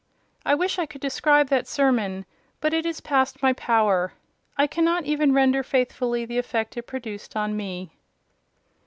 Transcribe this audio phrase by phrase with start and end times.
[0.43, 2.25] I wish I could describe that sermon:
[2.59, 4.13] but it is past my power.
[4.57, 7.91] I cannot even render faithfully the effect it produced on me.